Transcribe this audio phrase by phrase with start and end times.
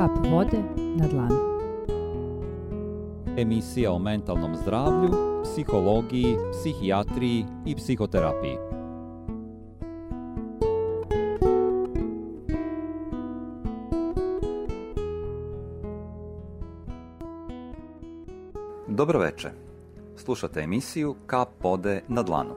[0.00, 0.62] Kap vode
[0.96, 1.36] na dlanu.
[3.36, 5.10] Emisija o mentalnom zdravlju,
[5.42, 8.56] psihologiji, psihijatriji i psihoterapiji.
[18.88, 19.50] Dobro veče.
[20.16, 22.54] Slušate emisiju Kap vode na dlanu.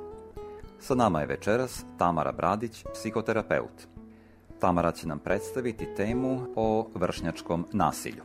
[0.80, 3.93] Sa nama je večeras Tamara Bradić, psihoterapeut.
[4.64, 8.24] Tamara će nam predstaviti temu o vršnjačkom nasilju.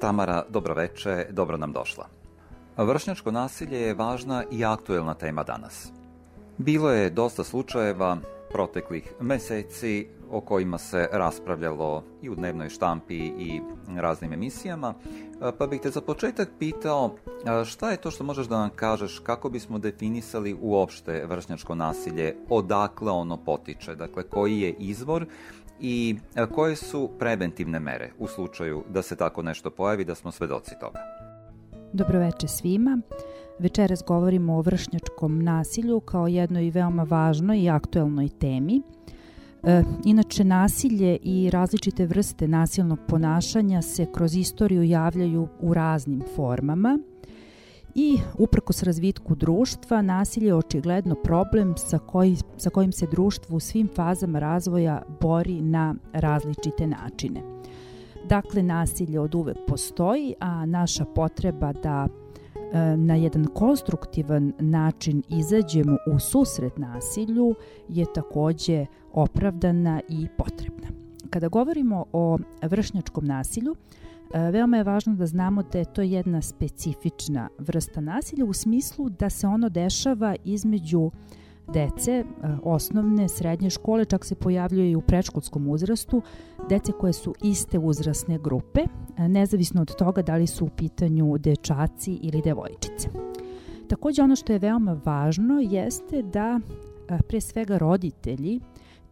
[0.00, 2.06] Tamara, dobroveče, dobro nam došla.
[2.76, 5.92] Vršnjačko nasilje je važna i aktuelna tema danas.
[6.58, 8.16] Bilo je dosta slučajeva
[8.50, 13.60] proteklih meseci o kojima se raspravljalo i u dnevnoj štampi i
[13.96, 14.94] raznim emisijama,
[15.58, 17.14] pa bih te za početak pitao
[17.64, 23.12] šta je to što možeš da nam kažeš kako bismo definisali uopšte vršnjačko nasilje, odakle
[23.12, 25.26] ono potiče, dakle koji je izvor
[25.80, 26.16] i
[26.54, 30.98] koje su preventivne mere u slučaju da se tako nešto pojavi, da smo svedoci toga.
[31.92, 32.98] Dobroveče svima.
[33.58, 38.82] Večeras govorimo o vršnjačkom nasilju kao jednoj veoma važnoj i aktuelnoj temi.
[39.64, 46.98] E, inače, nasilje i različite vrste nasilnog ponašanja se kroz istoriju javljaju u raznim formama
[47.94, 53.60] i uprkos razvitku društva, nasilje je očigledno problem sa, koji, sa kojim se društvo u
[53.60, 57.42] svim fazama razvoja bori na različite načine.
[58.28, 62.08] Dakle, nasilje od uvek postoji, a naša potreba da
[62.96, 67.54] na jedan konstruktivan način izađemo u susret nasilju
[67.88, 70.88] je takođe opravdana i potrebna.
[71.30, 73.76] Kada govorimo o vršnjačkom nasilju,
[74.34, 79.08] e, veoma je važno da znamo da je to jedna specifična vrsta nasilja u smislu
[79.08, 81.10] da se ono dešava između
[81.68, 82.24] dece e,
[82.62, 86.22] osnovne, srednje škole, čak se pojavljuje i u predškolskom uzrastu,
[86.68, 91.38] dece koje su iste uzrasne grupe, e, nezavisno od toga da li su u pitanju
[91.38, 93.08] dečaci ili devojčice.
[93.88, 96.60] Takođe ono što je veoma važno jeste da
[97.28, 98.60] pre svega roditelji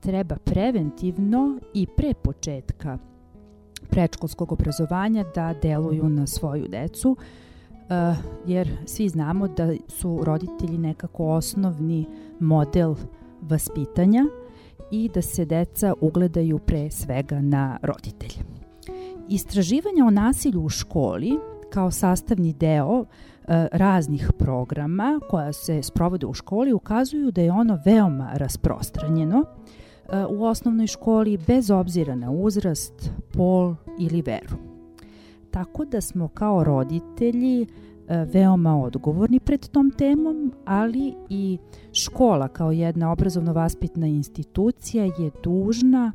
[0.01, 2.99] treba preventivno i pre početka
[3.91, 7.17] predškolskog obrazovanja da deluju na svoju decu,
[8.47, 12.07] jer svi znamo da su roditelji nekako osnovni
[12.41, 12.95] model
[13.41, 14.25] vaspitanja
[14.91, 18.45] i da se deca ugledaju pre svega na roditelje.
[19.29, 21.39] Istraživanja o nasilju u školi
[21.71, 23.07] kao sastavni deo uh,
[23.73, 29.45] raznih programa koja se sprovode u školi ukazuju da je ono veoma rasprostranjeno
[30.31, 34.76] u osnovnoj školi bez obzira na uzrast, pol ili veru.
[35.57, 37.67] Tako da smo kao roditelji e,
[38.25, 41.59] veoma odgovorni pred tom temom, ali i
[41.93, 46.13] škola kao jedna obrazovno-vaspitna institucija je dužna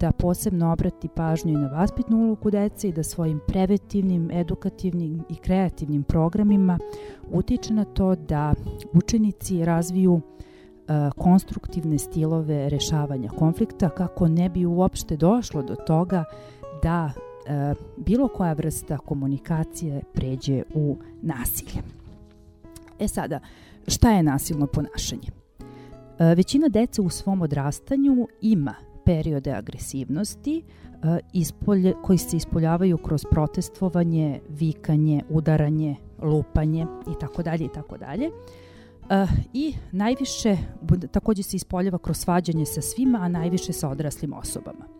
[0.00, 5.34] da posebno obrati pažnju i na vaspitnu ulogu dece i da svojim preventivnim, edukativnim i
[5.34, 6.78] kreativnim programima
[7.32, 8.54] utiče na to da
[8.92, 10.22] učenici razviju uh,
[11.16, 16.24] konstruktivne stilove rešavanja konflikta kako ne bi uopšte došlo do toga
[16.82, 17.10] da
[17.96, 21.82] bilo koja vrsta komunikacije pređe u nasilje.
[22.98, 23.40] E sada,
[23.88, 25.28] šta je nasilno ponašanje?
[26.36, 28.74] Većina dece u svom odrastanju ima
[29.04, 30.62] periode agresivnosti
[31.32, 38.30] ispolje, koji se ispoljavaju kroz protestovanje, vikanje, udaranje, lupanje i tako dalje i tako dalje.
[39.52, 40.56] I najviše,
[41.10, 44.99] takođe se ispoljava kroz svađanje sa svima, a najviše sa odraslim osobama.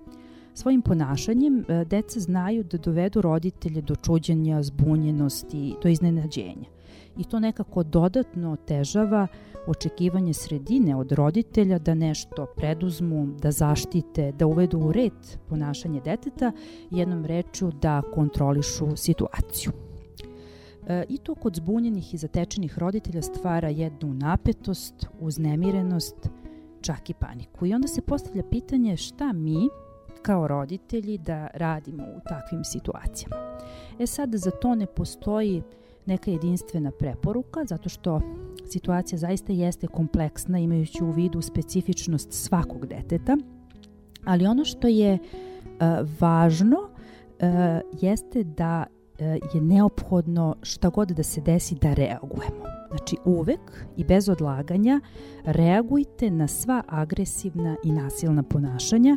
[0.55, 6.69] Svojim ponašanjem uh, deca znaju da dovedu roditelje do čuđenja, zbunjenosti, do iznenađenja.
[7.19, 9.27] I to nekako dodatno otežava
[9.66, 15.12] očekivanje sredine od roditelja da nešto preduzmu, da zaštite, da uvedu u red
[15.49, 16.53] ponašanje deteta,
[16.91, 19.72] jednom reču da kontrolišu situaciju.
[20.87, 26.28] E, I to kod zbunjenih i zatečenih roditelja stvara jednu napetost, uznemirenost,
[26.81, 27.66] čak i paniku.
[27.66, 29.69] I onda se postavlja pitanje šta mi,
[30.23, 33.37] kao roditelji, da radimo u takvim situacijama.
[33.99, 35.63] E sad, za to ne postoji
[36.07, 38.21] neka jedinstvena preporuka, zato što
[38.67, 43.37] situacija zaista jeste kompleksna, imajući u vidu specifičnost svakog deteta,
[44.25, 45.78] ali ono što je uh,
[46.21, 47.49] važno uh,
[48.01, 48.87] jeste da
[49.21, 52.65] E, je neophodno šta god da se desi da reagujemo.
[52.89, 53.61] Znači uvek
[53.97, 55.01] i bez odlaganja
[55.45, 59.16] reagujte na sva agresivna i nasilna ponašanja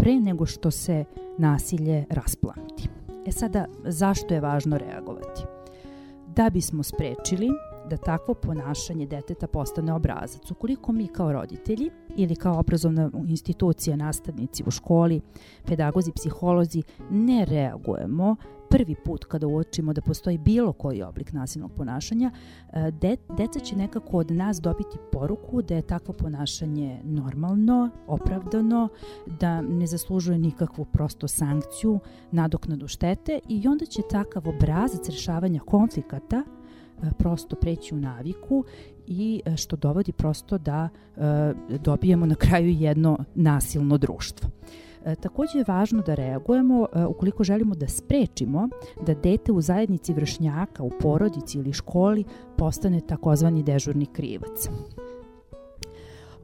[0.00, 1.04] pre nego što se
[1.38, 2.88] nasilje rasplamti.
[3.26, 5.42] E sada, zašto je važno reagovati?
[6.36, 7.48] Da bismo sprečili
[7.90, 10.50] da takvo ponašanje deteta postane obrazac.
[10.50, 15.20] Ukoliko mi kao roditelji ili kao obrazovna institucija, nastavnici u školi,
[15.66, 18.36] pedagozi, psiholozi ne reagujemo
[18.70, 22.30] prvi put kada uočimo da postoji bilo koji oblik nasilnog ponašanja,
[22.72, 28.88] e, de, deca će nekako od nas dobiti poruku da je takvo ponašanje normalno, opravdano,
[29.40, 31.98] da ne zaslužuje nikakvu prosto sankciju,
[32.30, 36.42] nadoknadu štete i onda će takav obrazac rešavanja konflikata
[37.02, 38.64] e, prosto preći u naviku
[39.06, 40.88] i e, što dovodi prosto da
[41.68, 44.50] dobijemo na kraju jedno nasilno društvo.
[45.04, 48.68] E, takođe je važno da reagujemo e, ukoliko želimo da sprečimo
[49.06, 52.24] da dete u zajednici vršnjaka, u porodici ili školi
[52.56, 54.68] postane takozvani dežurni krivac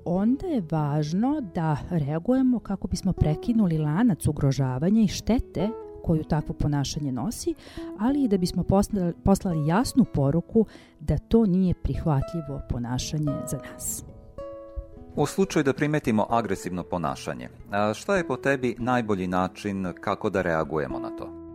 [0.06, 5.68] onda je važno da reagujemo kako bismo prekinuli lanac ugrožavanja i štete
[6.04, 7.54] koju takvo ponašanje nosi,
[7.98, 8.64] ali i da bismo
[9.24, 10.66] poslali, jasnu poruku
[11.00, 14.15] da to nije prihvatljivo ponašanje za nas.
[15.16, 17.48] U slučaju da primetimo agresivno ponašanje,
[17.94, 21.46] šta je po tebi najbolji način kako da reagujemo na to?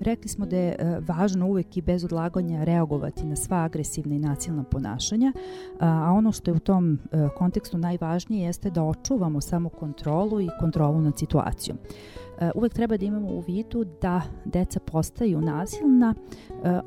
[0.00, 4.18] Rekli smo da je e, važno uvek i bez odlaganja reagovati na sva agresivna i
[4.18, 5.32] nasilna ponašanja,
[5.80, 10.48] a ono što je u tom e, kontekstu najvažnije jeste da očuvamo samo kontrolu i
[10.60, 11.78] kontrolu nad situacijom.
[12.40, 16.14] E, uvek treba da imamo u vidu da deca postaju nasilna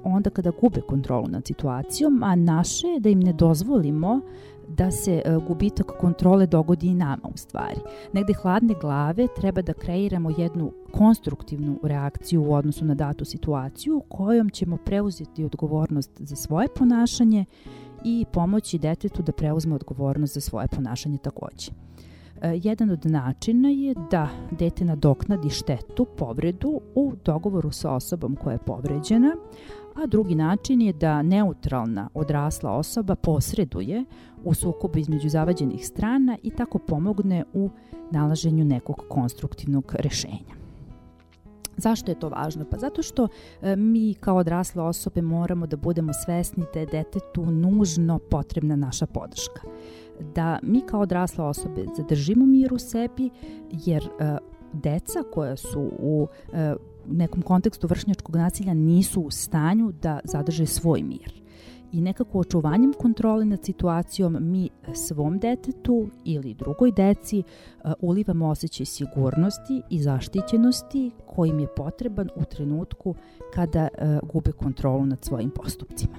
[0.04, 4.22] onda kada gube kontrolu nad situacijom, a naše je da im ne dozvolimo
[4.68, 7.80] da se e, gubitak kontrole dogodi i nama u stvari.
[8.14, 14.50] Negde hladne glave treba da kreiramo jednu konstruktivnu reakciju u odnosu na datu situaciju kojom
[14.50, 17.46] ćemo preuzeti odgovornost za svoje ponašanje
[18.04, 21.72] i pomoći detetu da preuzme odgovornost za svoje ponašanje takođe.
[22.42, 28.54] E, jedan od načina je da dete nadoknadi štetu, povredu u dogovoru sa osobom koja
[28.54, 29.36] je povređena,
[29.98, 34.06] a drugi način je da neutralna odrasla osoba posreduje
[34.44, 37.70] u sukobu između zavađenih strana i tako pomogne u
[38.12, 40.58] nalaženju nekog konstruktivnog rešenja.
[41.78, 42.66] Zašto je to važno?
[42.72, 43.28] Pa zato što
[43.62, 49.06] e, mi kao odrasle osobe moramo da budemo svesni da je detetu nužno potrebna naša
[49.06, 49.62] podrška.
[50.36, 53.30] Da mi kao odrasle osobe zadržimo mir u sebi
[53.86, 54.38] jer e,
[54.74, 56.76] deca koja su u e,
[57.12, 61.42] nekom kontekstu vršnjačkog nasilja nisu u stanju da zadrže svoj mir.
[61.92, 68.86] I nekako očuvanjem kontrole nad situacijom mi svom detetu ili drugoj deci uh, ulivamo osjećaj
[68.86, 73.16] sigurnosti i zaštićenosti kojim je potreban u trenutku
[73.54, 76.18] kada uh, gube kontrolu nad svojim postupcima.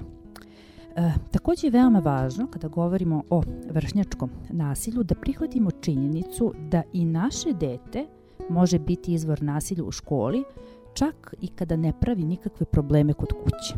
[0.95, 7.05] E, takođe je veoma važno kada govorimo o vršnjačkom nasilju da prihvatimo činjenicu da i
[7.05, 8.05] naše dete
[8.49, 10.43] može biti izvor nasilja u školi,
[10.99, 13.73] čak i kada ne pravi nikakve probleme kod kuće.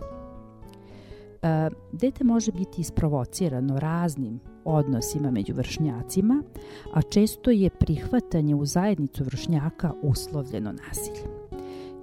[1.42, 6.44] E, dete može biti isprovocirano raznim odnosima među vršnjacima,
[6.94, 11.41] a često je prihvatanje u zajednicu vršnjaka uslovljeno nasiljem.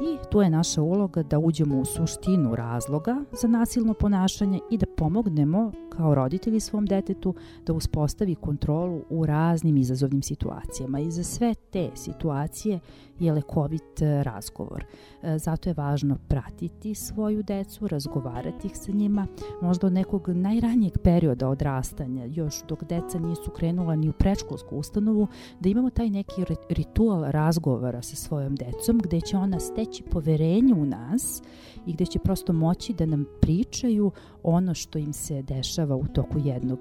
[0.00, 4.86] I tu je naša uloga da uđemo u suštinu razloga za nasilno ponašanje i da
[4.96, 7.34] pomognemo kao roditelji svom detetu
[7.66, 11.00] da uspostavi kontrolu u raznim izazovnim situacijama.
[11.00, 12.80] I za sve te situacije
[13.18, 14.84] je lekovit e, razgovor.
[15.22, 19.26] E, zato je važno pratiti svoju decu, razgovarati ih sa njima,
[19.62, 25.26] možda od nekog najranijeg perioda odrastanja, još dok deca nisu krenula ni u predškolsku ustanovu,
[25.60, 30.85] da imamo taj neki ritual razgovora sa svojom decom, gde će ona steći poverenje u
[30.85, 31.42] nas
[31.87, 34.11] i gde će prosto moći da nam pričaju
[34.42, 36.78] ono što im se dešava u toku jednog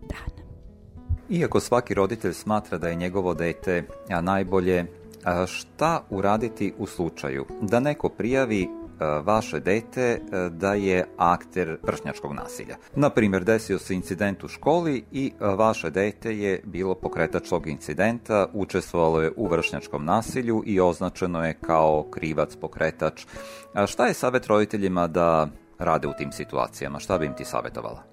[0.00, 0.42] dana.
[1.30, 3.84] Iako svaki roditelj smatra da je njegovo dete
[4.22, 4.86] najbolje
[5.46, 8.68] šta uraditi u slučaju da neko prijavi
[9.24, 10.18] vaše dete
[10.50, 12.76] da je akter vršnjačkog nasilja.
[12.94, 18.46] Na primjer, desio se incident u školi i vaše dete je bilo pokretač tog incidenta,
[18.52, 23.26] učestvovalo je u vršnjačkom nasilju i označeno je kao krivac, pokretač.
[23.86, 26.98] Šta je savjet roditeljima da rade u tim situacijama?
[26.98, 28.11] Šta bi im ti savjetovala?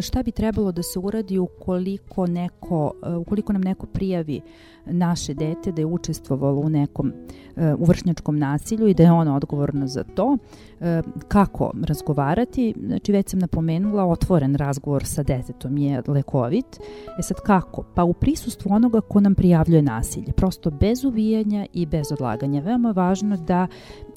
[0.00, 4.40] Šta bi trebalo da se uradi ukoliko, neko, ukoliko nam neko prijavi
[4.86, 7.12] naše dete da je učestvovalo u nekom
[7.56, 10.36] e, u vršnjačkom nasilju i da je ono odgovorno za to.
[10.80, 12.74] E, kako razgovarati?
[12.86, 16.80] Znači već sam napomenula, otvoren razgovor sa detetom je lekovit.
[17.18, 17.84] E sad kako?
[17.94, 20.32] Pa u prisustvu onoga ko nam prijavljuje nasilje.
[20.32, 22.60] Prosto bez uvijanja i bez odlaganja.
[22.60, 23.66] Veoma važno da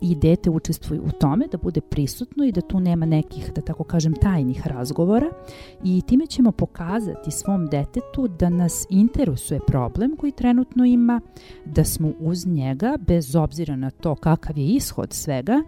[0.01, 3.83] i dete učestvuje u tome, da bude prisutno i da tu nema nekih, da tako
[3.83, 5.27] kažem, tajnih razgovora.
[5.83, 11.21] I time ćemo pokazati svom detetu da nas interesuje problem koji trenutno ima,
[11.65, 15.63] da smo uz njega bez obzira na to kakav je ishod svega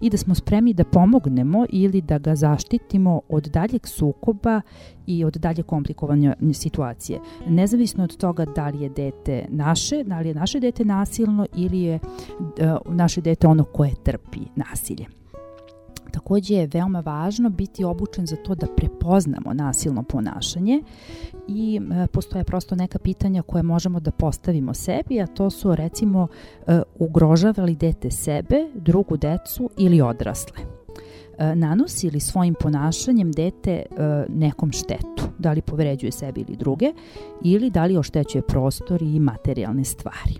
[0.00, 4.60] i da smo spremni da pomognemo ili da ga zaštitimo od daljeg sukoba
[5.06, 7.20] i od dalje komplikovanja situacije.
[7.46, 11.80] Nezavisno od toga da li je dete naše, da li je naše dete nasilno ili
[11.80, 11.98] je
[12.84, 15.06] uh, naše dete ono koje trpi nasilje.
[16.14, 20.82] Takođe je veoma važno biti obučen za to da prepoznamo nasilno ponašanje
[21.48, 26.28] i e, postoje prosto neka pitanja koje možemo da postavimo sebi, a to su recimo
[26.66, 30.83] e, ugrožava li dete sebe, drugu decu ili odrasle e,
[31.54, 33.84] nanosi li svojim ponašanjem dete e,
[34.28, 36.92] nekom štetu, da li povređuje sebi ili druge,
[37.42, 40.34] ili da li oštećuje prostor i materijalne stvari.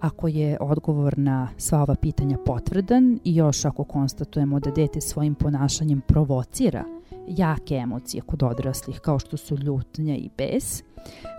[0.00, 5.34] Ako je odgovor na sva ova pitanja potvrdan i još ako konstatujemo da dete svojim
[5.34, 6.84] ponašanjem provocira
[7.30, 10.82] jake emocije kod odraslih kao što su ljutnja i bes,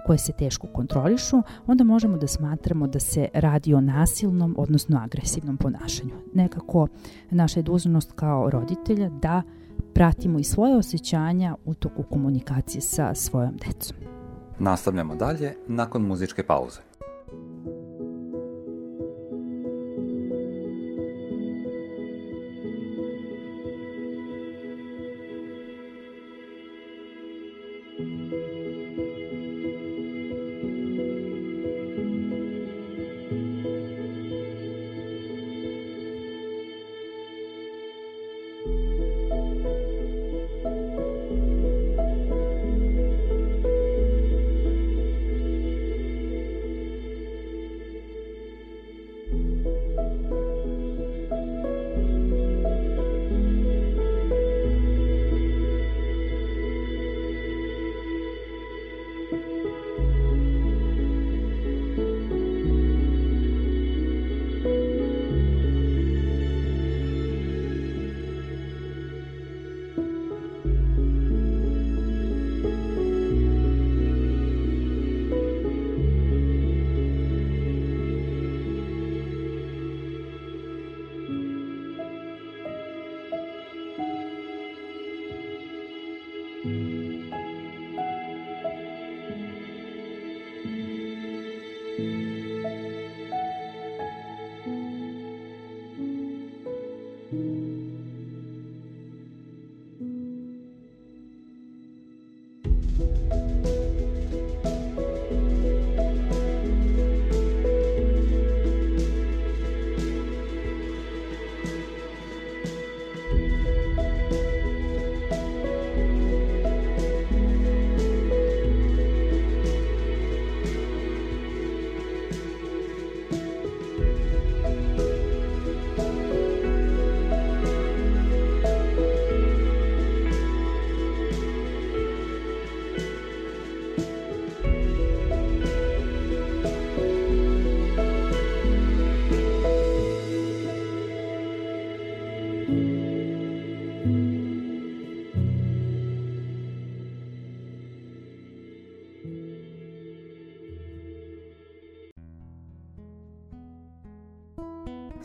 [0.05, 5.57] koje se teško kontrolišu, onda možemo da smatramo da se radi o nasilnom, odnosno agresivnom
[5.57, 6.13] ponašanju.
[6.33, 6.88] Nekako
[7.29, 9.41] naša je dužnost kao roditelja da
[9.93, 13.98] pratimo i svoje osjećanja u toku komunikacije sa svojom decom.
[14.60, 16.90] Nastavljamo dalje nakon muzičke pauze.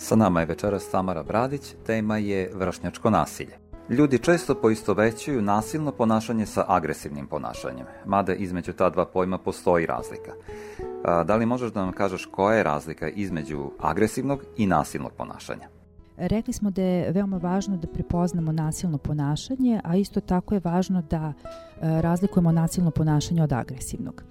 [0.06, 3.58] Sa nama je večeras Tamara Bradić, tema je vršnjačko nasilje.
[3.88, 10.32] Ljudi često poistovećuju nasilno ponašanje sa agresivnim ponašanjem, mada između ta dva pojma postoji razlika.
[11.24, 15.68] Da li možeš da nam kažeš koja je razlika između agresivnog i nasilnog ponašanja?
[16.16, 21.02] Rekli smo da je veoma važno da prepoznamo nasilno ponašanje, a isto tako je važno
[21.10, 21.32] da e,
[22.02, 24.22] razlikujemo nasilno ponašanje od agresivnog.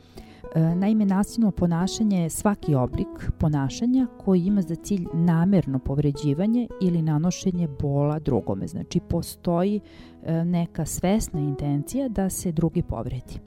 [0.55, 7.01] E, naime, nasilno ponašanje je svaki oblik ponašanja koji ima za cilj namerno povređivanje ili
[7.01, 8.67] nanošenje bola drugome.
[8.67, 9.79] Znači, postoji
[10.24, 13.39] e, neka svesna intencija da se drugi povredi.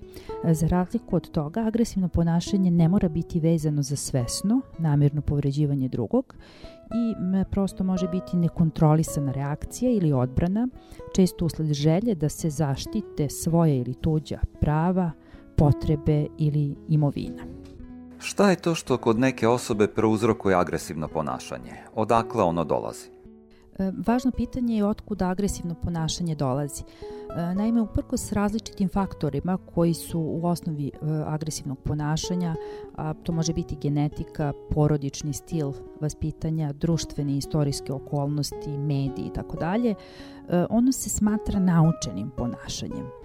[0.45, 5.89] E, za razliku od toga, agresivno ponašanje ne mora biti vezano za svesno, namerno povređivanje
[5.89, 6.35] drugog
[6.91, 7.15] i
[7.51, 10.69] prosto može biti nekontrolisana reakcija ili odbrana,
[11.15, 15.11] često usled želje da se zaštite svoje ili tuđa prava,
[15.59, 17.43] potrebe ili imovina.
[18.19, 21.73] Šta je to što kod neke osobe prouzrokuje agresivno ponašanje?
[21.95, 23.09] Odakle ono dolazi?
[23.79, 26.83] E, važno pitanje je otkuda agresivno ponašanje dolazi.
[26.83, 27.87] E, naime,
[28.17, 32.55] s različitim faktorima koji su u osnovi e, agresivnog ponašanja,
[32.97, 39.57] a to može biti genetika, porodični stil vaspitanja, društvene i istorijske okolnosti, mediji i tako
[39.57, 39.95] dalje,
[40.71, 43.18] ono se smatra naučenim ponašanjem.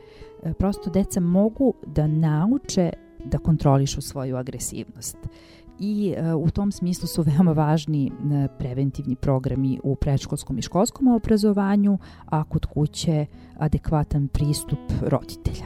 [0.58, 2.90] Prosto deca mogu da nauče
[3.26, 5.18] da kontrolišu svoju agresivnost
[5.80, 11.08] i e, u tom smislu su veoma važni e, preventivni programi u predškolskom i školskom
[11.08, 13.26] obrazovanju, a kod kuće
[13.58, 15.66] adekvatan pristup roditelja.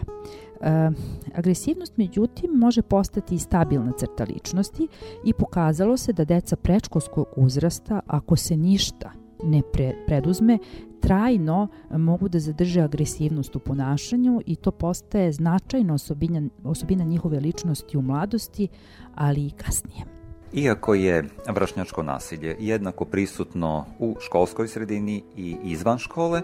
[0.62, 0.92] E,
[1.36, 4.88] agresivnost, međutim, može postati i stabilna crta ličnosti
[5.26, 9.12] i pokazalo se da deca predškolskog uzrasta, ako se ništa
[9.44, 10.60] ne pre, preduzme,
[11.02, 17.98] trajno mogu da zadrže agresivnost u ponašanju i to postaje značajna osobina, osobina njihove ličnosti
[17.98, 18.68] u mladosti,
[19.16, 20.06] ali i kasnije.
[20.54, 26.42] Iako je vršnjačko nasilje jednako prisutno u školskoj sredini i izvan škole,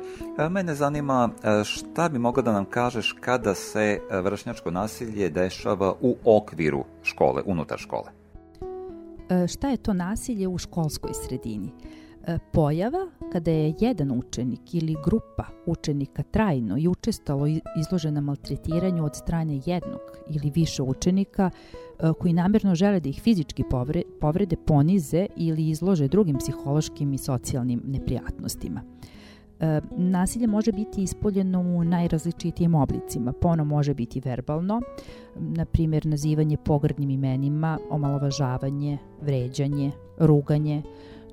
[0.50, 1.29] mene zanima
[1.63, 7.77] šta bi mogla da nam kažeš kada se vršnjačko nasilje dešava u okviru škole, unutar
[7.77, 8.12] škole?
[9.48, 11.72] Šta je to nasilje u školskoj sredini?
[12.27, 17.48] E, pojava kada je jedan učenik ili grupa učenika trajno i učestalo
[17.80, 20.00] izložena maltretiranju od strane jednog
[20.30, 23.63] ili više učenika e, koji namerno žele da ih fizički
[24.20, 28.82] povrede, ponize ili izlože drugim psihološkim i socijalnim neprijatnostima.
[29.60, 33.32] E, nasilje može biti ispoljeno u najrazličitijim oblicima.
[33.32, 34.82] Pono može biti verbalno,
[35.36, 40.84] na primjer nazivanje pogrdnim imenima, omalovažavanje, vređanje, ruganje,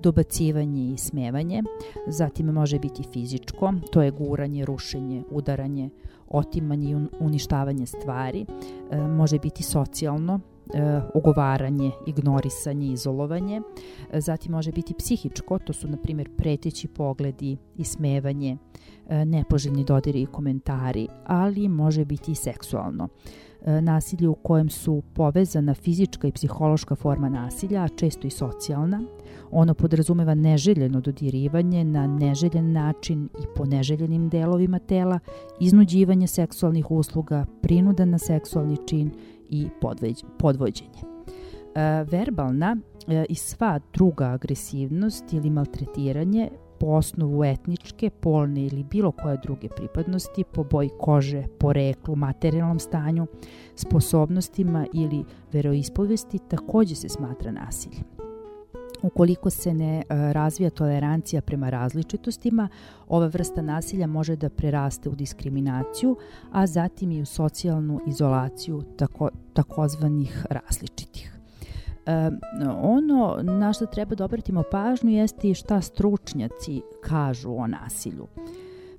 [0.03, 1.63] dobacivanje i smevanje,
[2.07, 5.91] zatim može biti fizičko, to je guranje, rušenje, udaranje,
[6.29, 8.47] otimanje i uništavanje stvari,
[8.91, 10.41] e, može biti socijalno,
[10.75, 13.63] e, ogovaranje, ignorisanje, izolovanje,
[14.13, 18.57] e, zatim može biti psihičko, to su na primjer preteći pogledi, i smevanje,
[19.27, 23.09] nepoželjni dodiri i komentari, ali može biti i seksualno.
[23.67, 29.03] E, nasilje u kojem su povezana fizička i psihološka forma nasilja, a često i socijalna.
[29.51, 35.19] Ono podrazumeva neželjeno dodirivanje na neželjen način i po neželjenim delovima tela,
[35.61, 39.11] iznuđivanje seksualnih usluga, prinuda na seksualni čin
[39.49, 39.69] i
[40.39, 41.01] podvođenje.
[41.75, 42.77] E, verbalna
[43.09, 49.69] e, i sva druga agresivnost ili maltretiranje po osnovu etničke, polne ili bilo koje druge
[49.69, 53.27] pripadnosti, po boji kože, po reklu, materijalnom stanju,
[53.77, 58.05] sposobnostima ili veroispovesti takođe se smatra nasiljem.
[59.03, 62.69] Ukoliko se ne e, razvija tolerancija prema različitostima,
[63.09, 66.17] ova vrsta nasilja može da preraste u diskriminaciju,
[66.53, 71.40] a zatim i u socijalnu izolaciju tako, takozvanih različitih.
[72.07, 72.31] E,
[72.83, 78.27] ono na što treba da obratimo pažnju jeste šta stručnjaci kažu o nasilju.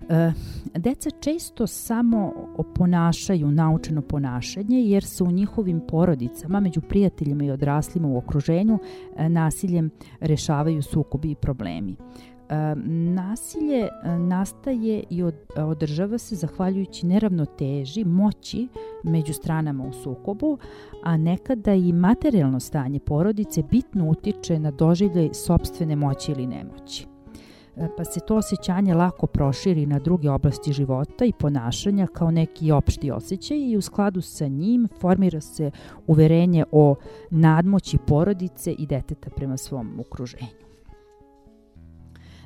[0.09, 0.31] E,
[0.75, 8.07] deca često samo oponašaju naučeno ponašanje jer se u njihovim porodicama, među prijateljima i odraslima
[8.07, 8.79] u okruženju,
[9.15, 11.95] e, nasiljem rešavaju sukobi i problemi.
[12.85, 15.23] Nasilje e, nastaje i
[15.55, 18.67] održava se zahvaljujući neravnoteži moći
[19.03, 20.57] među stranama u sukobu,
[21.03, 27.05] a nekada i materijalno stanje porodice bitno utiče na doživljaj sobstvene moći ili nemoći
[27.75, 32.71] e, pa se to osjećanje lako proširi na druge oblasti života i ponašanja kao neki
[32.71, 35.71] opšti osjećaj i u skladu sa njim formira se
[36.07, 36.95] uverenje o
[37.29, 40.70] nadmoći porodice i deteta prema svom okruženju.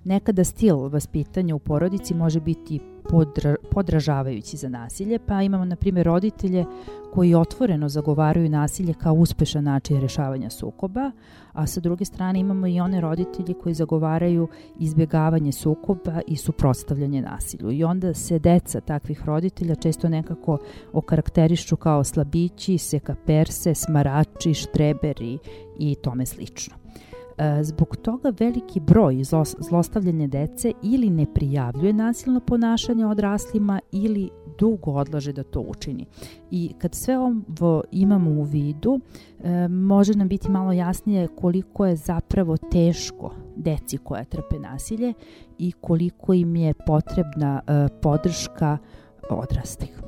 [0.05, 6.05] Nekada stil vaspitanja u porodici može biti podra, podražavajući za nasilje, pa imamo na primjer
[6.05, 6.65] roditelje
[7.13, 11.11] koji otvoreno zagovaraju nasilje kao uspešan način rešavanja sukoba,
[11.53, 14.47] a sa druge strane imamo i one roditelji koji zagovaraju
[14.79, 17.71] izbjegavanje sukoba i suprotstavljanje nasilju.
[17.71, 20.57] I onda se deca takvih roditelja često nekako
[20.93, 25.37] okarakterišu kao slabići, sekaperse, smarači, štreberi
[25.79, 26.75] i tome slično.
[27.37, 29.23] E, zbog toga veliki broj
[29.59, 36.05] zlostavljanja dece ili ne prijavljuje nasilno ponašanje odraslima ili dugo odlaže da to učini.
[36.51, 38.99] I kad sve ovo imamo u vidu,
[39.43, 45.13] e, može nam biti malo jasnije koliko je zapravo teško deci koja trpe nasilje
[45.57, 48.77] i koliko im je potrebna e, podrška
[49.29, 50.01] odraslih.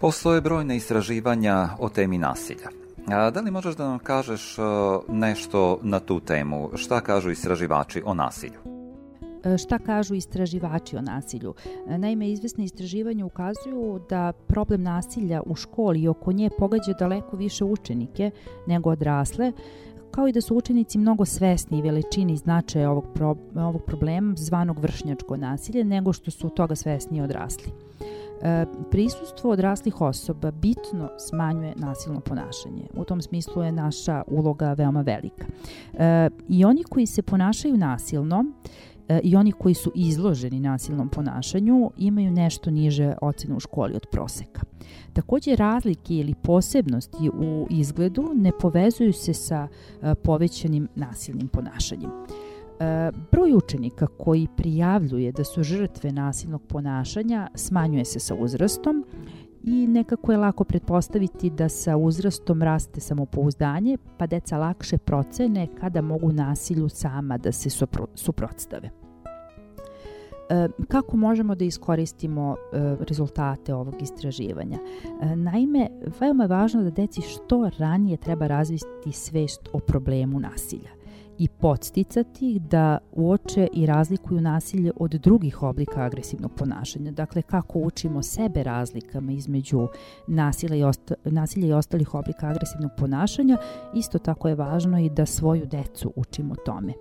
[0.00, 2.77] Postoje brojne istraživanja o temi nasilja.
[3.12, 4.64] A, da li možeš da nam kažeš uh,
[5.08, 6.70] nešto na tu temu?
[6.76, 8.58] Šta kažu istraživači o nasilju?
[9.44, 11.54] E, šta kažu istraživači o nasilju?
[11.88, 17.36] E, naime, izvesne istraživanja ukazuju da problem nasilja u školi i oko nje pogađa daleko
[17.36, 18.30] više učenike
[18.66, 19.52] nego odrasle,
[20.10, 24.78] kao i da su učenici mnogo svesni veličini i značaja ovog, pro, ovog problema zvanog
[24.78, 27.87] vršnjačko nasilje nego što su toga svesni odrasli.
[28.42, 32.86] E, prisustvo odraslih osoba bitno smanjuje nasilno ponašanje.
[32.94, 35.46] U tom smislu je naša uloga veoma velika.
[35.94, 38.44] E, I oni koji se ponašaju nasilno
[39.08, 44.06] e, i oni koji su izloženi nasilnom ponašanju imaju nešto niže ocene u školi od
[44.12, 44.60] proseka.
[45.12, 49.68] Takođe razlike ili posebnosti u izgledu ne povezuju se sa
[50.24, 52.10] povećanim nasilnim ponašanjem.
[52.80, 59.04] E, broj učenika koji prijavljuje da su žrtve nasilnog ponašanja smanjuje se sa uzrastom
[59.64, 66.00] i nekako je lako pretpostaviti da sa uzrastom raste samopouzdanje, pa deca lakše procene kada
[66.00, 67.70] mogu nasilju sama da se
[68.14, 68.90] suprotstave.
[70.50, 74.78] E, kako možemo da iskoristimo e, rezultate ovog istraživanja?
[75.36, 75.88] Naime,
[76.20, 80.97] veoma je važno da deci što ranije treba razviti svest o problemu nasilja
[81.38, 87.10] i podsticati da uoče i razlikuju nasilje od drugih oblika agresivnog ponašanja.
[87.10, 89.88] Dakle, kako učimo sebe razlikama između
[90.26, 93.56] nasilja i, osta, nasilja i ostalih oblika agresivnog ponašanja,
[93.94, 96.92] isto tako je važno i da svoju decu učimo tome.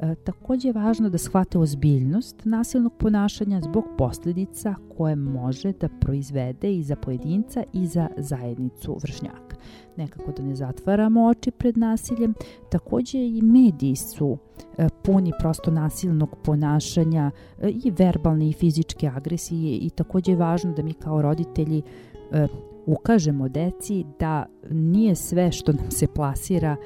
[0.00, 6.74] E, takođe je važno da shvate ozbiljnost nasilnog ponašanja zbog posledica koje može da proizvede
[6.74, 9.51] i za pojedinca i za zajednicu vršnjaka.
[9.96, 12.34] Nekako da ne zatvaramo oči pred nasiljem.
[12.70, 14.38] Takođe i mediji su
[14.78, 20.72] e, puni prosto nasilnog ponašanja e, i verbalne i fizičke agresije i takođe je važno
[20.72, 21.82] da mi kao roditelji
[22.32, 22.46] e,
[22.86, 26.76] ukažemo deci da nije sve što nam se plasira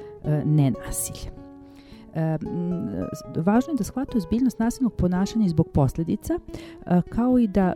[0.45, 1.31] nenasilje.
[2.13, 2.37] E,
[3.35, 6.39] važno je da shvate ozbiljnost nasilnog ponašanja i zbog posledica,
[7.09, 7.73] kao i da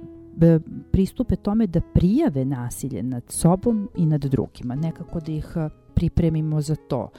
[0.91, 5.55] pristupe tome da prijave nasilje nad sobom i nad drugima, nekako da ih
[5.93, 7.09] pripremimo za to.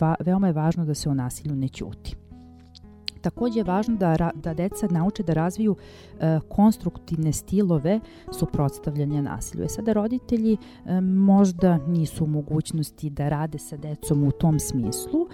[0.00, 2.16] Va, veoma je važno da se o nasilju ne ćuti.
[3.22, 8.00] Takođe je važno da, da deca nauče da razviju e, konstruktivne stilove
[8.32, 9.64] suprotstavljanja nasilju.
[9.64, 15.26] E sada roditelji e, možda nisu u mogućnosti da rade sa decom u tom smislu,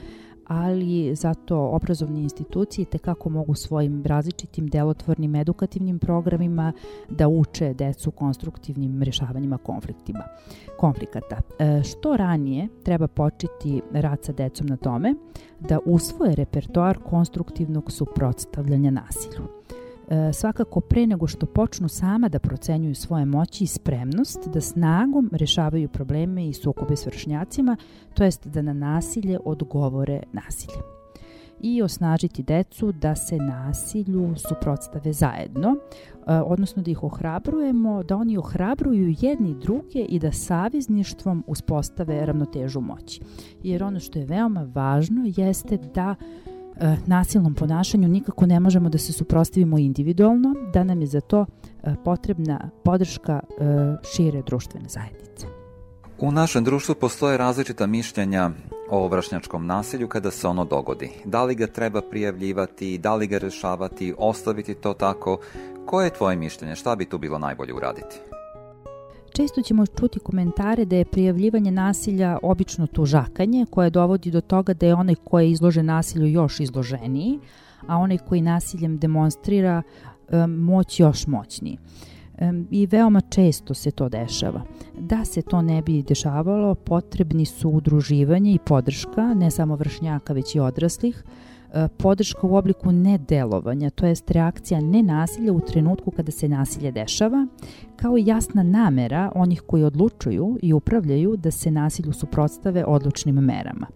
[0.48, 6.72] ali zato obrazovne institucije te kako mogu svojim različitim delotvornim edukativnim programima
[7.08, 10.24] da uče decu konstruktivnim rešavanjima konfliktima,
[10.78, 11.36] konflikata.
[11.58, 15.14] E, što ranije treba početi rad sa decom na tome
[15.60, 19.57] da usvoje repertoar konstruktivnog suprotstavljanja nasilju.
[20.10, 25.30] E, svakako pre nego što počnu sama da procenjuju svoje moći i spremnost da snagom
[25.32, 27.76] rešavaju probleme i sukobe s vršnjacima,
[28.14, 30.98] to jest da na nasilje odgovore nasilje
[31.60, 38.38] i osnažiti decu da se nasilju suprotstave zajedno, e, odnosno da ih ohrabrujemo, da oni
[38.38, 43.20] ohrabruju jedni druge i da savezništvom uspostave ravnotežu moći.
[43.62, 46.14] Jer ono što je veoma važno jeste da
[47.06, 51.46] nasilnom ponašanju nikako ne možemo da se suprostavimo individualno, da nam je za to
[51.82, 53.64] e, potrebna podrška e,
[54.14, 55.46] šire društvene zajednice.
[56.18, 58.50] U našem društvu postoje različita mišljenja
[58.90, 61.10] o vršnjačkom nasilju kada se ono dogodi.
[61.24, 65.38] Da li ga treba prijavljivati, da li ga rešavati, ostaviti to tako?
[65.86, 66.76] Koje je tvoje mišljenje?
[66.76, 68.27] Šta bi tu bilo najbolje uraditi?
[69.32, 74.86] Često ćemo čuti komentare da je prijavljivanje nasilja obično tužakanje koje dovodi do toga da
[74.86, 77.38] je onaj ko je izložen nasilju još izloženiji,
[77.86, 79.82] a onaj koji nasiljem demonstrira
[80.48, 81.78] moć još moćniji.
[82.70, 84.62] I veoma često se to dešava.
[84.98, 90.54] Da se to ne bi dešavalo, potrebni su udruživanje i podrška, ne samo vršnjaka, već
[90.54, 91.24] i odraslih,
[91.98, 97.46] podrška u obliku nedelovanja, to jest reakcija nenasilja u trenutku kada se nasilje dešava,
[97.96, 103.86] kao i jasna namera onih koji odlučuju i upravljaju da se nasilju suprotstave odlučnim merama.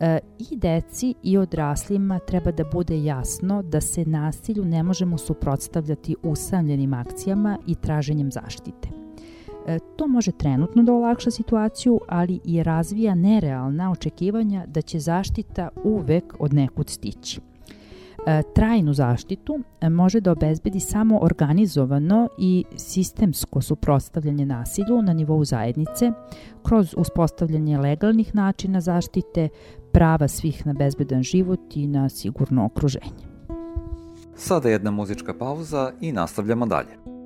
[0.00, 6.16] E, I deci i odraslima treba da bude jasno da se nasilju ne možemo suprotstavljati
[6.22, 8.99] usamljenim akcijama i traženjem zaštite.
[9.66, 15.68] E, to može trenutno da olakša situaciju, ali i razvija nerealna očekivanja da će zaštita
[15.84, 17.40] uvek od nekud stići.
[18.26, 25.44] E, trajnu zaštitu e, može da obezbedi samo organizovano i sistemsko suprotstavljanje nasilju na nivou
[25.44, 26.12] zajednice
[26.62, 29.48] kroz uspostavljanje legalnih načina zaštite,
[29.92, 33.30] prava svih na bezbedan život i na sigurno okruženje.
[34.36, 37.19] Sada jedna muzička pauza i nastavljamo dalje.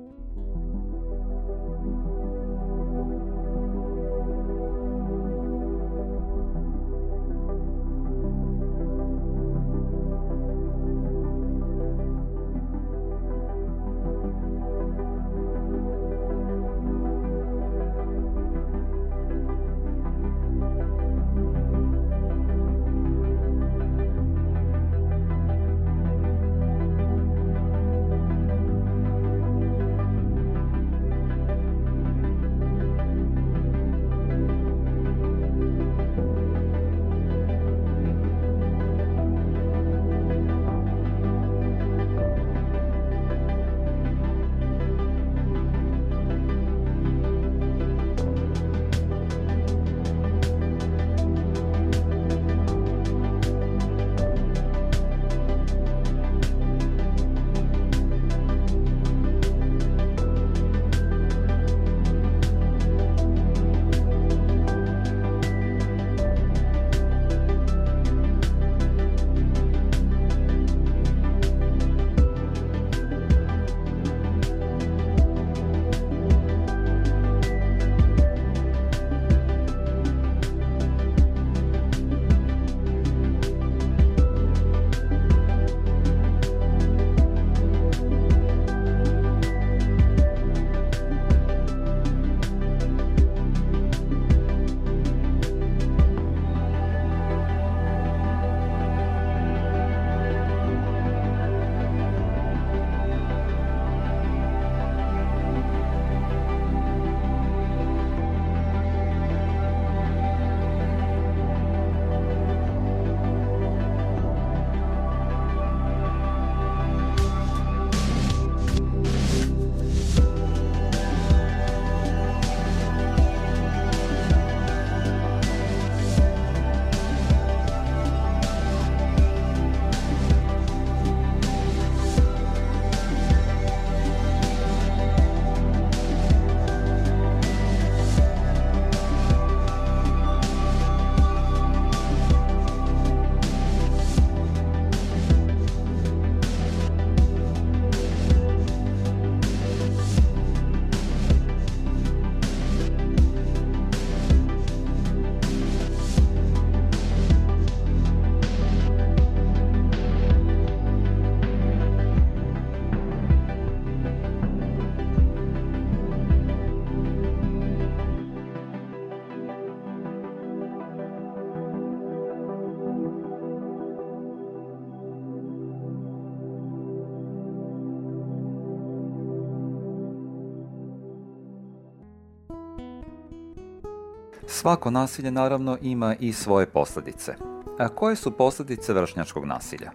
[184.65, 187.33] Svako nasilje naravno ima i svoje posljedice.
[187.79, 189.91] A koje su posljedice vršnjačkog nasilja?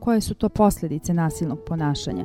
[0.00, 2.24] Koje su to posljedice nasilnog ponašanja?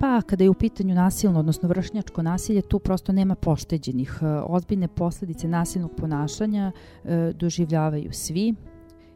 [0.00, 4.18] Pa, kada je u pitanju nasilno, odnosno vršnjačko nasilje, tu prosto nema pošteđenih.
[4.22, 6.72] E, ozbiljne posljedice nasilnog ponašanja
[7.04, 8.54] e, doživljavaju svi,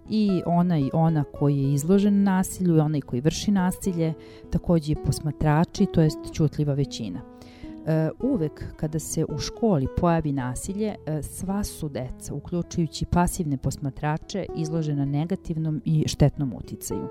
[0.08, 4.14] i onaj ona koji je izložen nasilju i onaj koji vrši nasilje,
[4.50, 7.31] takođe i posmatrači, to jest čutljiva većina.
[7.86, 14.46] E, uvek kada se u školi pojavi nasilje, e, sva su deca, uključujući pasivne posmatrače,
[14.56, 17.08] izložena negativnom i štetnom uticaju.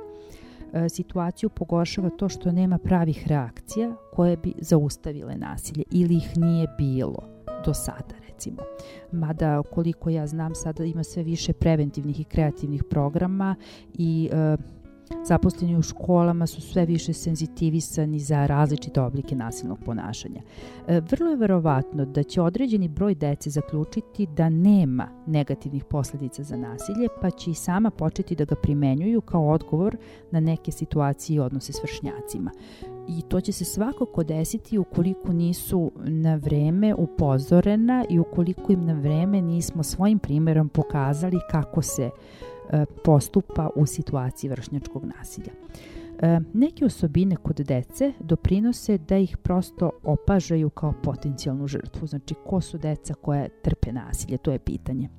[0.73, 6.67] E, situaciju pogoršava to što nema pravih reakcija koje bi zaustavile nasilje ili ih nije
[6.77, 7.19] bilo
[7.65, 8.57] do sada recimo.
[9.11, 13.55] Mada koliko ja znam sada ima sve više preventivnih i kreativnih programa
[13.93, 14.57] i e,
[15.23, 20.41] Zaposleni u školama su sve više senzitivisani za različite oblike nasilnog ponašanja.
[20.87, 26.57] E, vrlo je verovatno da će određeni broj dece zaključiti da nema negativnih posledica za
[26.57, 29.97] nasilje, pa će i sama početi da ga primenjuju kao odgovor
[30.31, 32.51] na neke situacije i odnose s vršnjacima.
[33.07, 38.93] I to će se svakako desiti ukoliko nisu na vreme upozorena i ukoliko im na
[38.93, 42.50] vreme nismo svojim primjerom pokazali kako se uh,
[43.03, 45.53] postupa u situaciji vršnjačkog nasilja.
[46.21, 52.07] E, neke osobine kod dece doprinose da ih prosto opažaju kao potencijalnu žrtvu.
[52.07, 54.37] Znači, ko su deca koje trpe nasilje?
[54.37, 55.09] To je pitanje.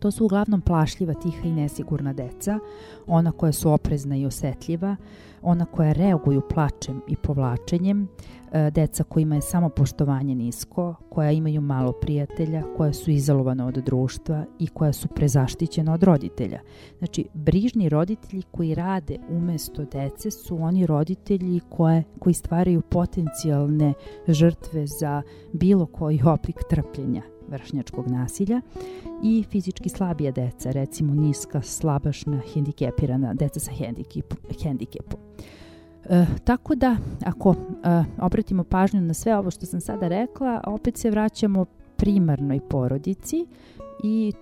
[0.00, 2.58] To su uglavnom plašljiva, tiha i nesigurna deca,
[3.06, 4.96] ona koja su oprezna i osetljiva,
[5.42, 8.08] ona koja reaguju plačem i povlačenjem,
[8.52, 13.74] e, deca kojima je samo poštovanje nisko, koja imaju malo prijatelja, koja su izolovana od
[13.74, 16.60] društva i koja su prezaštićena od roditelja.
[16.98, 23.92] Znači, brižni roditelji koji rade umesto dece su oni roditelji koje, koji stvaraju potencijalne
[24.28, 28.60] žrtve za bilo koji oblik trpljenja vršnjačkog nasilja
[29.22, 33.72] i fizički slabija deca, recimo niska, slabašna, hendikepirana deca sa
[34.62, 35.20] hendikepom.
[36.04, 40.96] E, tako da, ako e, obratimo pažnju na sve ovo što sam sada rekla, opet
[40.96, 41.64] se vraćamo
[41.96, 43.46] primarnoj porodici
[44.04, 44.32] i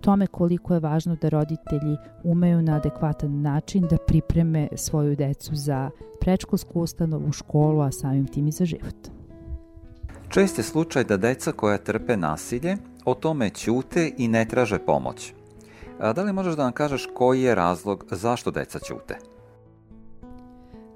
[0.00, 5.90] tome koliko je važno da roditelji umeju na adekvatan način da pripreme svoju decu za
[6.20, 9.15] prečkolsku ustanovu, školu, a samim tim i za život.
[10.28, 15.32] Čest je slučaj da deca koja trpe nasilje o tome ćute i ne traže pomoć.
[16.00, 19.18] A da li možeš da nam kažeš koji je razlog zašto deca ćute?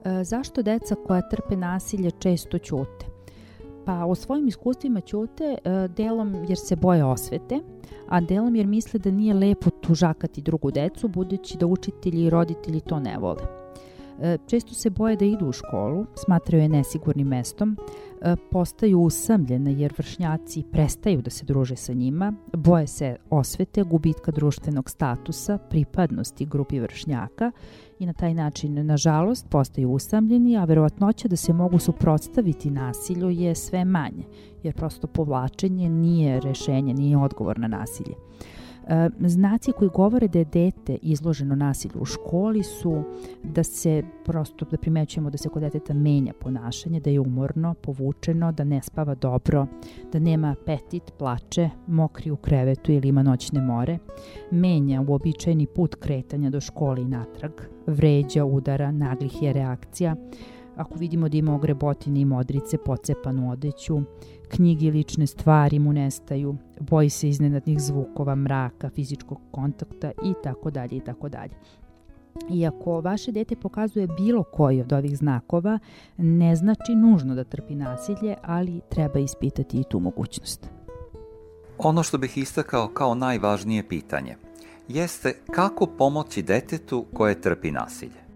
[0.04, 3.06] E, zašto deca koja trpe nasilje često ćute?
[3.86, 7.60] Pa o svojim iskustvima ćute e, delom jer se boje osvete,
[8.08, 12.80] a delom jer misle da nije lepo tužakati drugu decu, budući da učitelji i roditelji
[12.80, 13.42] to ne vole.
[14.20, 17.76] E, često se boje da idu u školu, smatraju je nesigurnim mestom,
[18.22, 24.30] E, postaju usamljene jer vršnjaci prestaju da se druže sa njima, boje se osvete, gubitka
[24.30, 27.52] društvenog statusa, pripadnosti grupi vršnjaka
[27.98, 33.54] i na taj način, nažalost, postaju usamljeni, a verovatnoća da se mogu suprotstaviti nasilju je
[33.54, 34.24] sve manje,
[34.62, 38.14] jer prosto povlačenje nije rešenje, nije odgovor na nasilje.
[38.90, 43.02] E, znaci koji govore da je dete izloženo nasilju u školi su
[43.42, 48.52] da se prosto da primećujemo da se kod deteta menja ponašanje, da je umorno, povučeno,
[48.52, 49.66] da ne spava dobro,
[50.12, 53.98] da nema apetit, plače, mokri u krevetu ili ima noćne more,
[54.50, 57.52] menja uobičajeni put kretanja do škole i natrag,
[57.86, 60.16] vređa, udara, naglih je reakcija,
[60.76, 64.02] ako vidimo da ima ogrebotine i modrice, pocepanu odeću,
[64.50, 70.70] knjige i lične stvari mu nestaju, boji se iznenadnih zvukova, mraka, fizičkog kontakta i tako
[70.70, 71.52] dalje i tako dalje.
[72.50, 75.78] Iako vaše dete pokazuje bilo koji od ovih znakova,
[76.16, 80.70] ne znači nužno da trpi nasilje, ali treba ispitati i tu mogućnost.
[81.78, 84.36] Ono što bih istakao kao najvažnije pitanje
[84.88, 88.29] jeste kako pomoći detetu koje trpi nasilje.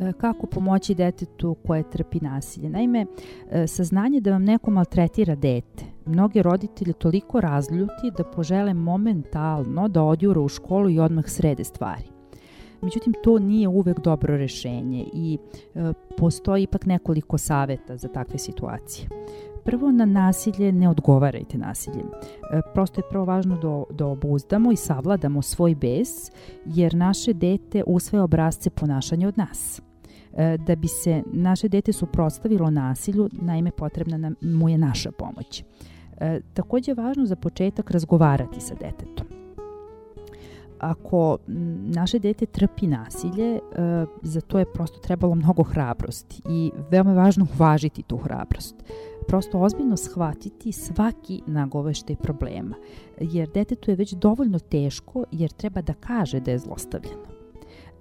[0.00, 2.70] E, kako pomoći detetu koje trpi nasilje.
[2.70, 3.06] Naime,
[3.50, 10.02] e, saznanje da vam neko maltretira dete, mnoge roditelje toliko razljuti da požele momentalno da
[10.02, 12.04] odjure u školu i odmah srede stvari.
[12.82, 15.38] Međutim, to nije uvek dobro rešenje i
[15.74, 19.08] e, postoji ipak nekoliko saveta za takve situacije.
[19.64, 22.06] Prvo, na nasilje ne odgovarajte nasiljem.
[22.06, 26.08] E, prosto je prvo važno da, da obuzdamo i savladamo svoj bes,
[26.64, 29.82] jer naše dete usvaja obrazce ponašanja od nas.
[30.36, 35.64] E, da bi se naše dete suprotstavilo nasilju, naime potrebna nam, mu je naša pomoć.
[36.20, 39.26] E, takođe je važno za početak razgovarati sa detetom.
[40.78, 41.38] Ako
[41.84, 43.58] naše dete trpi nasilje,
[44.22, 48.74] za to je prosto trebalo mnogo hrabrosti i veoma je važno uvažiti tu hrabrost.
[49.28, 52.76] Prosto ozbiljno shvatiti svaki nagoveštaj problema,
[53.20, 57.40] jer detetu je već dovoljno teško jer treba da kaže da je zlostavljeno.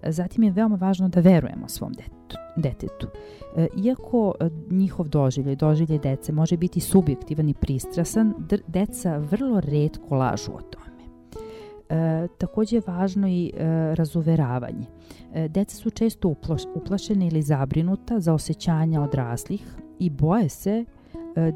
[0.04, 2.38] Zatim je veoma važno da verujemo svom detetu.
[2.56, 3.08] detetu.
[3.56, 8.34] E, iako e, njihov doživljaj, doživljaj dece može biti subjektivan i pristrasan,
[8.68, 10.90] deca vrlo redko lažu o tome.
[11.90, 14.86] E, takođe je važno i e, razuveravanje.
[15.34, 20.86] E, deca su često uploš, uplašene ili zabrinuta za osjećanja odraslih i boje se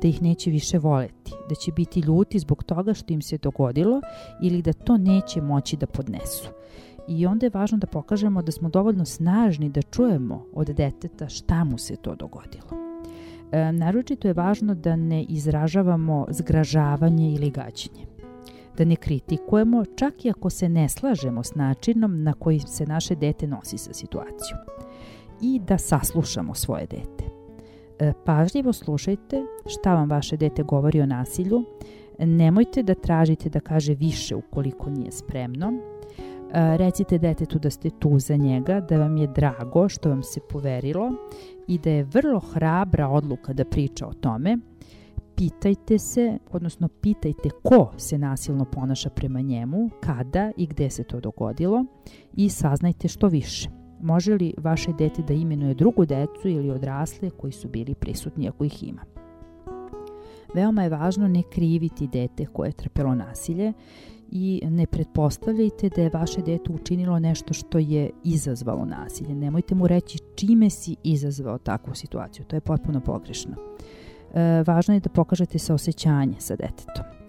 [0.02, 4.02] da ih neće više voleti, da će biti ljuti zbog toga što im se dogodilo
[4.42, 6.50] ili da to neće moći da podnesu.
[7.08, 11.64] I onda je važno da pokažemo da smo dovoljno snažni da čujemo od deteta šta
[11.64, 12.68] mu se to dogodilo.
[13.52, 18.06] E, naročito je važno da ne izražavamo zgražavanje ili gađenje.
[18.78, 23.16] Da ne kritikujemo čak i ako se ne slažemo s načinom na koji se naše
[23.16, 24.60] dete nosi sa situacijom.
[25.42, 27.43] I da saslušamo svoje dete.
[28.00, 31.64] E, pažljivo slušajte šta vam vaše dete govori o nasilju,
[32.20, 35.74] nemojte da tražite da kaže više ukoliko nije spremno,
[36.54, 41.12] recite detetu da ste tu za njega, da vam je drago što vam se poverilo
[41.68, 44.58] i da je vrlo hrabra odluka da priča o tome.
[45.36, 51.20] Pitajte se, odnosno pitajte ko se nasilno ponaša prema njemu, kada i gde se to
[51.20, 51.86] dogodilo
[52.34, 53.83] i saznajte što više.
[54.04, 58.64] Može li vaše dete da imenuje drugu decu ili odrasle koji su bili prisutni ako
[58.64, 59.02] ih ima?
[60.54, 63.74] Veoma je važno ne kriviti dete koje je trpelo nasilje
[64.32, 69.36] i ne pretpostavljajte da je vaše dete učinilo nešto što je izazvalo nasilje.
[69.36, 72.46] Nemojte mu reći čime si izazvao takvu situaciju.
[72.46, 73.56] To je potpuno pogrešno.
[74.34, 77.23] E, važno je da pokažete saosećanje sa detetom.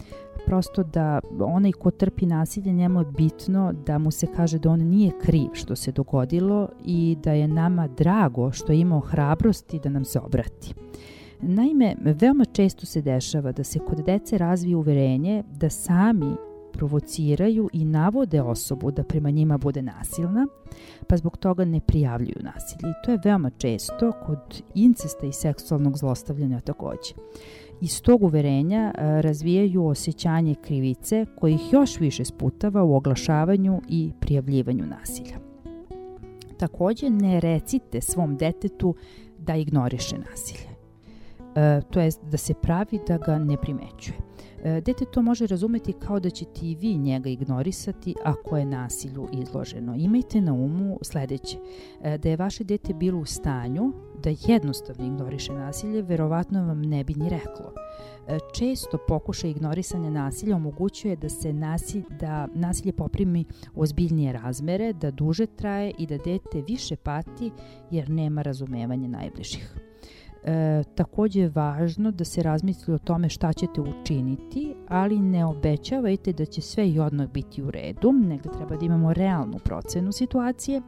[0.46, 4.80] Prosto da onaj ko trpi nasilje, njemu je bitno da mu se kaže da on
[4.80, 9.88] nije kriv što se dogodilo i da je nama drago što je imao hrabrosti da
[9.88, 10.74] nam se obrati.
[11.40, 16.36] Naime, veoma često se dešava da se kod dece razvije uverenje da sami
[16.72, 20.46] provociraju i navode osobu da prema njima bude nasilna,
[21.06, 22.90] pa zbog toga ne prijavljuju nasilje.
[22.90, 27.14] I to je veoma često kod incesta i seksualnog zlostavljanja takođe.
[27.80, 34.86] Iz tog uverenja razvijaju osjećanje krivice koji ih još više sputava u oglašavanju i prijavljivanju
[34.86, 35.36] nasilja.
[36.56, 38.94] Takođe ne recite svom detetu
[39.38, 40.74] da ignoriše nasilje.
[41.56, 44.18] E, to je da se pravi da ga ne primećuje.
[44.64, 49.28] E, dete to može razumeti kao da ćete i vi njega ignorisati ako je nasilju
[49.32, 49.94] izloženo.
[49.94, 51.58] Imajte na umu sledeće,
[52.02, 53.92] e, da je vaše dete bilo u stanju
[54.22, 57.72] da jednostavno ignoriše nasilje, verovatno vam ne bi ni reklo.
[58.28, 63.44] E, često pokušaj ignorisanja nasilja omogućuje da se nasilj, da nasilje poprimi
[63.74, 67.50] ozbiljnije razmere, da duže traje i da dete više pati
[67.90, 69.74] jer nema razumevanja najbližih.
[70.46, 76.32] E, takođe je važno da se razmisli o tome šta ćete učiniti, ali ne obećavajte
[76.32, 80.82] da će sve i odmah biti u redu, nego treba da imamo realnu procenu situacije.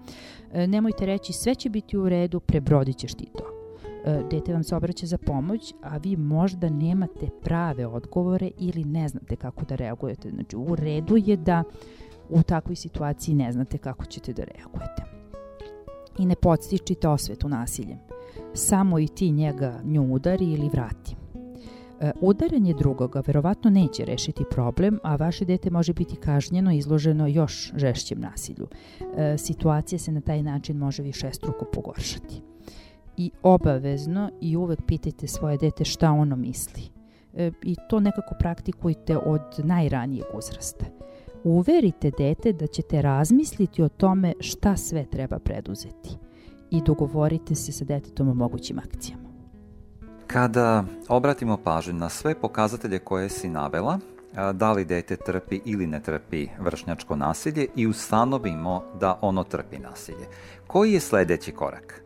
[0.52, 3.44] E, nemojte reći sve će biti u redu, prebrodit ćeš ti to.
[4.04, 9.08] E, dete vam se obraća za pomoć, a vi možda nemate prave odgovore ili ne
[9.08, 10.30] znate kako da reagujete.
[10.30, 11.64] Znači, u redu je da
[12.28, 15.15] u takvoj situaciji ne znate kako ćete da reagujete.
[16.18, 17.98] I ne podstičite osvetu nasiljem
[18.56, 21.16] samo i ti njega nju udari ili vrati.
[22.00, 27.26] E, udaranje drugoga verovatno neće rešiti problem, a vaše dete može biti kažnjeno i izloženo
[27.26, 28.66] još žešćem nasilju.
[29.16, 32.42] E, situacija se na taj način može više struko pogoršati.
[33.16, 36.82] I obavezno i uvek pitajte svoje dete šta ono misli.
[37.34, 40.95] E, I to nekako praktikujte od najranijeg uzrasta.
[41.48, 46.10] Uverite dete da ćete razmisliti o tome šta sve treba preduzeti
[46.70, 49.28] i dogovorite se sa detetom o mogućim akcijama.
[50.26, 53.98] Kada obratimo pažnju na sve pokazatelje koje si navela,
[54.54, 60.26] da li dete trpi ili ne trpi vršnjačko nasilje i ustanovimo da ono trpi nasilje.
[60.66, 62.05] Koji je sledeći korak?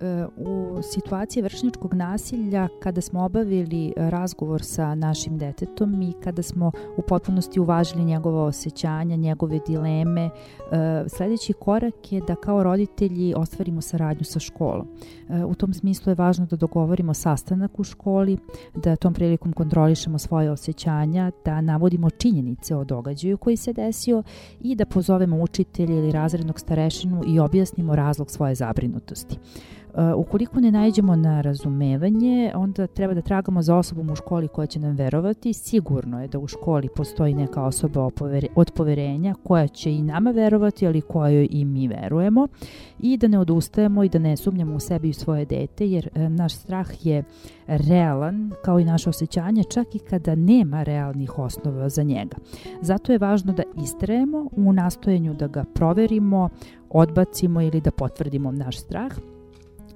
[0.00, 6.72] E, u situaciji vršnjačkog nasilja kada smo obavili razgovor sa našim detetom i kada smo
[6.96, 10.30] u potpunosti uvažili njegova osjećanja, njegove dileme, e,
[11.08, 14.86] sledeći korak je da kao roditelji ostvarimo saradnju sa školom.
[15.28, 18.38] E, u tom smislu je važno da dogovorimo sastanak u školi,
[18.74, 24.22] da tom prilikom kontrolišemo svoje osjećanja, da navodimo činjenice o događaju koji se desio
[24.60, 29.38] i da pozovemo učitelja ili razrednog starešinu i objasnimo razlog svoje zabrinutosti
[30.16, 34.80] ukoliko ne najđemo na razumevanje, onda treba da tragamo za osobom u školi koja će
[34.80, 35.52] nam verovati.
[35.52, 38.10] Sigurno je da u školi postoji neka osoba
[38.54, 42.48] od poverenja koja će i nama verovati, ali kojoj i mi verujemo
[42.98, 46.08] i da ne odustajemo i da ne sumnjamo u sebi i u svoje dete, jer
[46.14, 47.24] e, naš strah je
[47.66, 52.36] realan, kao i naše osjećanje, čak i kada nema realnih osnova za njega.
[52.80, 56.48] Zato je važno da istrajemo u nastojenju da ga proverimo,
[56.90, 59.12] odbacimo ili da potvrdimo naš strah,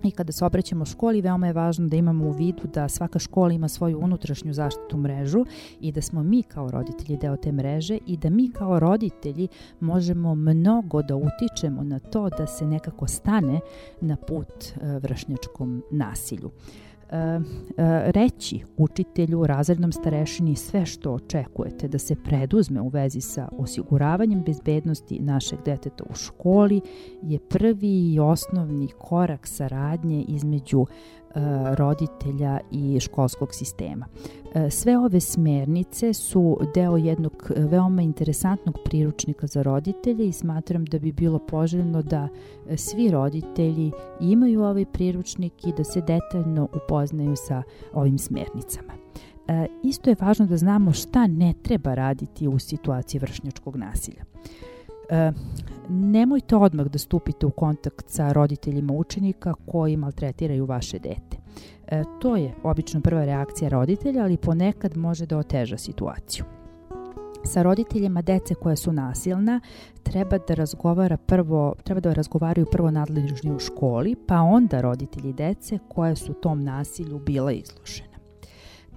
[0.03, 3.53] I kada se obraćamo školi, veoma je važno da imamo u vidu da svaka škola
[3.53, 5.45] ima svoju unutrašnju zaštitu mrežu
[5.81, 9.49] i da smo mi kao roditelji deo te mreže i da mi kao roditelji
[9.81, 13.61] možemo mnogo da utičemo na to da se nekako stane
[14.01, 16.51] na put e, vršnjačkom nasilju.
[17.11, 17.41] E, e,
[18.13, 25.21] reći učitelju, razrednom starešini sve što očekujete da se preduzme u vezi sa osiguravanjem bezbednosti
[25.21, 26.81] našeg deteta u školi
[27.23, 30.87] je prvi i osnovni korak saradnje između
[31.75, 34.07] roditelja i školskog sistema.
[34.55, 40.99] E, sve ove smernice su deo jednog veoma interesantnog priručnika za roditelje i smatram da
[40.99, 42.29] bi bilo poželjno da
[42.77, 47.63] svi roditelji imaju ovaj priručnik i da se detaljno upoznaju sa
[47.93, 48.93] ovim smernicama.
[49.49, 54.25] E, isto je važno da znamo šta ne treba raditi u situaciji vršnjačkog nasilja.
[55.09, 55.33] E,
[55.89, 61.37] nemojte odmah da stupite u kontakt sa roditeljima učenika koji maltretiraju vaše dete.
[61.87, 66.45] E, to je obično prva reakcija roditelja, ali ponekad može da oteža situaciju.
[67.45, 69.61] Sa roditeljima dece koja su nasilna
[70.03, 75.79] treba da razgovara prvo, treba da razgovaraju prvo nadležni u školi, pa onda roditelji dece
[75.89, 78.08] koje su tom nasilju bila izložene.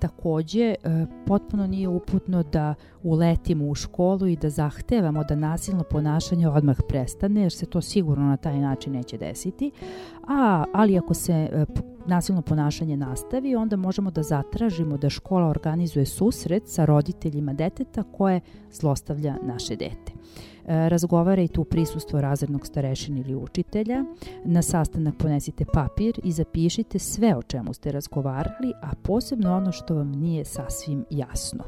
[0.01, 2.73] Takođe, e, potpuno nije uputno da
[3.03, 8.25] uletimo u školu i da zahtevamo da nasilno ponašanje odmah prestane, jer se to sigurno
[8.25, 9.71] na taj način neće desiti.
[10.27, 11.65] A, ali ako se e,
[12.05, 18.41] nasilno ponašanje nastavi, onda možemo da zatražimo da škola organizuje susret sa roditeljima deteta koje
[18.71, 20.11] zlostavlja naše dete.
[20.71, 24.05] E, razgovarajte u prisustvo razrednog starešina ili učitelja,
[24.45, 29.95] na sastanak ponesite papir i zapišite sve o čemu ste razgovarali, a posebno ono što
[29.95, 31.63] vam nije sasvim jasno.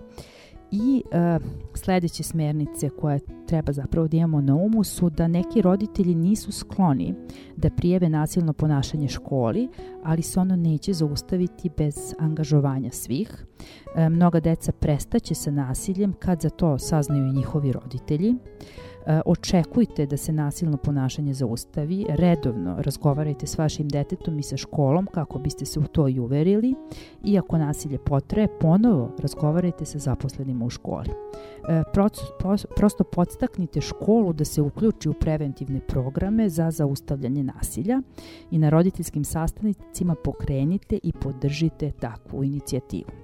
[0.72, 1.40] I e,
[1.74, 7.16] sledeće smernice koje treba zapravo da imamo na umu su da neki roditelji nisu skloni
[7.58, 9.70] da prijeve nasilno ponašanje školi,
[10.04, 13.46] ali se ono neće zaustaviti bez angažovanja svih.
[13.96, 18.36] E, mnoga deca prestaće sa nasiljem kad za to saznaju i njihovi roditelji.
[19.06, 25.08] E, očekujte da se nasilno ponašanje zaustavi, redovno razgovarajte s vašim detetom i sa školom
[25.14, 26.76] kako biste se u to i uverili
[27.24, 31.10] i ako nasilje potraje, ponovo razgovarajte sa zaposlenima u školi.
[31.70, 31.84] E,
[32.76, 38.02] prosto podstaknite školu da se uključi u preventivne programe za zaustavljanje nasilja
[38.52, 43.23] i na roditeljskim sastavnicima pokrenite i podržite takvu inicijativu.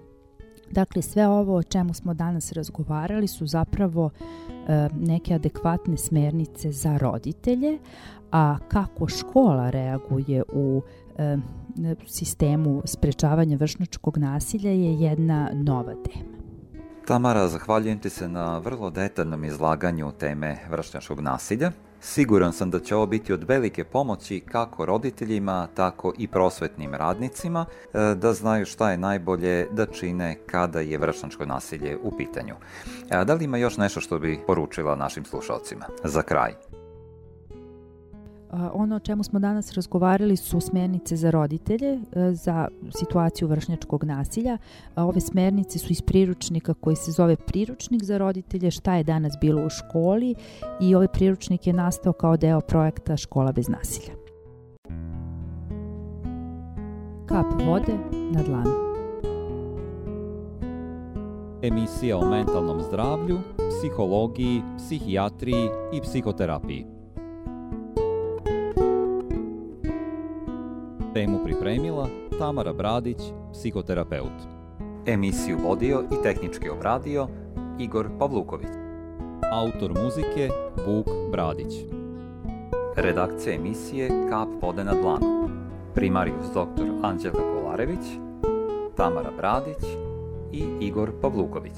[0.71, 6.97] Dakle, sve ovo o čemu smo danas razgovarali su zapravo e, neke adekvatne smernice za
[6.97, 7.79] roditelje,
[8.31, 10.81] a kako škola reaguje u
[11.17, 11.37] e,
[12.07, 16.39] sistemu sprečavanja vršnačkog nasilja je jedna nova tema.
[17.07, 21.71] Tamara, zahvaljujem ti se na vrlo detaljnom izlaganju teme vršnjačkog nasilja.
[22.01, 27.65] Siguran sam da će ovo biti od velike pomoći kako roditeljima, tako i prosvetnim radnicima
[27.93, 32.55] e, da znaju šta je najbolje da čine kada je vršnačko nasilje u pitanju.
[33.11, 35.85] A da li ima još nešto što bi poručila našim slušalcima?
[36.03, 36.78] Za kraj.
[38.51, 42.67] Ono o čemu smo danas razgovarali su smernice za roditelje e, za
[42.99, 44.57] situaciju vršnjačkog nasilja.
[44.95, 49.65] Ove smernice su iz priručnika koji se zove Priručnik za roditelje, šta je danas bilo
[49.65, 50.35] u školi
[50.81, 54.13] i ovaj priručnik je nastao kao deo projekta Škola bez nasilja.
[57.25, 57.93] Kap vode
[58.31, 58.89] na dlanu.
[61.61, 63.39] Emisija o mentalnom zdravlju,
[63.69, 66.98] psihologiji, psihijatriji i psihoterapiji.
[71.19, 72.07] Temu pripremila
[72.37, 73.17] Tamara Bradić,
[73.53, 74.39] psihoterapeut.
[75.05, 77.27] Emisiju vodio i tehnički obradio
[77.79, 78.69] Igor Pavluković.
[79.51, 80.49] Autor muzike
[80.87, 81.73] Vuk Bradić.
[82.95, 85.49] Redakcija emisije Kap vode na dlanu.
[85.95, 86.85] Primarius dr.
[87.03, 88.05] Anđelka Kolarević,
[88.95, 89.83] Tamara Bradić
[90.51, 91.77] i Igor Pavluković.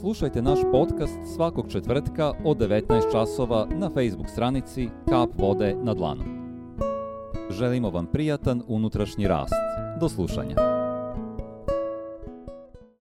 [0.00, 6.33] Slušajte naš podcast svakog četvrtka od 19 časova na Facebook stranici Kap vode na dlanu.
[7.58, 9.54] Želimo vam prijatan unutrašnji rast.
[10.00, 10.73] Do slušanja.